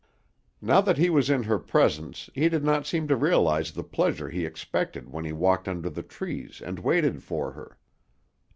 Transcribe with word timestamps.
Now 0.63 0.81
that 0.81 0.97
he 0.97 1.11
was 1.11 1.29
in 1.29 1.43
her 1.43 1.59
presence 1.59 2.27
he 2.33 2.49
did 2.49 2.63
not 2.63 2.87
seem 2.87 3.07
to 3.07 3.15
realize 3.15 3.71
the 3.71 3.83
pleasure 3.83 4.31
he 4.31 4.47
expected 4.47 5.09
when 5.11 5.25
he 5.25 5.31
walked 5.31 5.67
under 5.67 5.91
the 5.91 6.01
trees 6.01 6.59
and 6.59 6.79
waited 6.79 7.21
for 7.21 7.51
her. 7.51 7.77